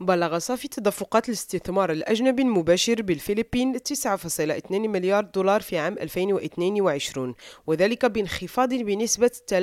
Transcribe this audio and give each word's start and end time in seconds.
بلغ 0.00 0.38
صافي 0.38 0.68
تدفقات 0.68 1.28
الاستثمار 1.28 1.92
الأجنبي 1.92 2.42
المباشر 2.42 3.02
بالفلبين 3.02 3.78
9.2 3.78 3.80
مليار 4.70 5.24
دولار 5.24 5.60
في 5.60 5.78
عام 5.78 5.96
2022 6.00 7.34
وذلك 7.66 8.06
بانخفاض 8.06 8.74
بنسبة 8.74 9.30
23.2% 9.50 9.54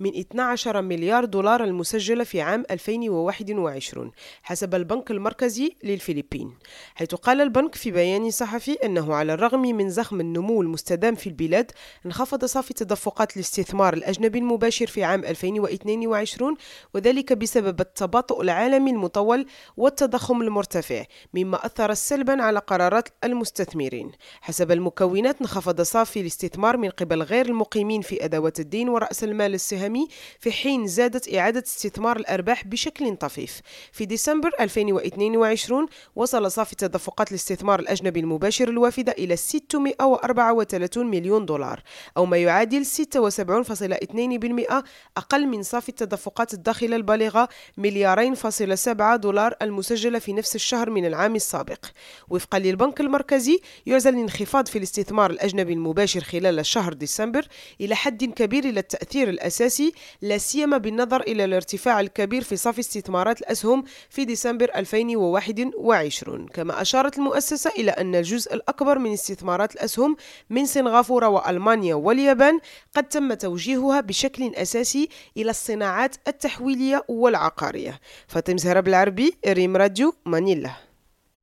من 0.00 0.18
12 0.18 0.82
مليار 0.82 1.24
دولار 1.24 1.64
المسجلة 1.64 2.24
في 2.24 2.40
عام 2.40 2.64
2021 2.70 4.10
حسب 4.42 4.74
البنك 4.74 5.10
المركزي 5.10 5.76
للفلبين. 5.84 6.54
حيث 6.94 7.14
قال 7.14 7.40
البنك 7.40 7.74
في 7.74 7.90
بيان 7.90 8.30
صحفي 8.30 8.72
أنه 8.72 9.14
على 9.14 9.34
الرغم 9.34 9.60
من 9.60 9.90
زخم 9.90 10.20
النمو 10.20 10.62
المستدام 10.62 11.14
في 11.14 11.26
البلاد 11.26 11.72
انخفض 12.06 12.44
صافي 12.44 12.74
تدفقات 12.74 13.36
الاستثمار 13.36 13.94
الأجنبي 13.94 14.38
المباشر 14.38 14.86
في 14.86 15.04
عام 15.04 15.24
2022 15.24 16.54
وذلك 16.94 17.32
بسبب 17.32 17.67
بسبب 17.68 17.80
التباطؤ 17.80 18.40
العالمي 18.42 18.90
المطول 18.90 19.46
والتضخم 19.76 20.42
المرتفع 20.42 21.04
مما 21.34 21.66
أثر 21.66 21.94
سلبا 21.94 22.42
على 22.42 22.58
قرارات 22.58 23.08
المستثمرين. 23.24 24.12
حسب 24.40 24.72
المكونات 24.72 25.40
انخفض 25.40 25.80
صافي 25.80 26.20
الاستثمار 26.20 26.76
من 26.76 26.90
قبل 26.90 27.22
غير 27.22 27.46
المقيمين 27.46 28.00
في 28.00 28.24
أدوات 28.24 28.60
الدين 28.60 28.88
ورأس 28.88 29.24
المال 29.24 29.54
السهمي 29.54 30.08
في 30.40 30.52
حين 30.52 30.86
زادت 30.86 31.34
إعادة 31.34 31.62
استثمار 31.66 32.16
الأرباح 32.16 32.66
بشكل 32.66 33.16
طفيف. 33.16 33.60
في 33.92 34.04
ديسمبر 34.06 34.50
2022 34.60 35.86
وصل 36.16 36.50
صافي 36.50 36.76
تدفقات 36.76 37.30
الاستثمار 37.30 37.80
الأجنبي 37.80 38.20
المباشر 38.20 38.68
الوافدة 38.68 39.12
إلى 39.12 39.36
634 39.36 41.06
مليون 41.06 41.46
دولار 41.46 41.82
أو 42.16 42.26
ما 42.26 42.36
يعادل 42.36 42.86
76.2% 42.86 44.82
أقل 45.16 45.46
من 45.46 45.62
صافي 45.62 45.88
التدفقات 45.88 46.54
الداخلة 46.54 46.96
البالغة 46.96 47.48
مليارين 47.76 48.34
فاصل 48.34 48.78
سبعة 48.78 49.16
دولار 49.16 49.54
المسجلة 49.62 50.18
في 50.18 50.32
نفس 50.32 50.54
الشهر 50.54 50.90
من 50.90 51.06
العام 51.06 51.36
السابق. 51.36 51.86
وفقا 52.28 52.58
للبنك 52.58 53.00
المركزي 53.00 53.60
يعزل 53.86 54.14
الانخفاض 54.14 54.66
في 54.66 54.78
الاستثمار 54.78 55.30
الأجنبي 55.30 55.72
المباشر 55.72 56.20
خلال 56.20 56.66
شهر 56.66 56.92
ديسمبر 56.92 57.48
إلى 57.80 57.94
حد 57.94 58.24
كبير 58.24 58.64
إلى 58.64 58.80
التأثير 58.80 59.28
الأساسي 59.28 59.92
لا 60.22 60.38
سيما 60.38 60.78
بالنظر 60.78 61.20
إلى 61.20 61.44
الارتفاع 61.44 62.00
الكبير 62.00 62.42
في 62.42 62.56
صافي 62.56 62.80
استثمارات 62.80 63.40
الأسهم 63.40 63.84
في 64.10 64.24
ديسمبر 64.24 64.70
2021 64.76 66.46
كما 66.46 66.82
أشارت 66.82 67.18
المؤسسة 67.18 67.70
إلى 67.78 67.90
أن 67.90 68.14
الجزء 68.14 68.54
الأكبر 68.54 68.98
من 68.98 69.12
استثمارات 69.12 69.74
الأسهم 69.74 70.16
من 70.50 70.66
سنغافورة 70.66 71.28
وألمانيا 71.28 71.94
واليابان 71.94 72.60
قد 72.96 73.08
تم 73.08 73.34
توجيهها 73.34 74.00
بشكل 74.00 74.54
أساسي 74.54 75.08
إلى 75.36 75.50
الصناعات 75.50 76.16
التحويلية 76.28 77.04
والعقارية 77.48 78.00
فاطمة 78.28 78.56
زهرة 78.56 78.80
بالعربي 78.80 79.36
ريم 79.46 79.76
راديو 79.76 80.14
مانيلا. 80.26 80.87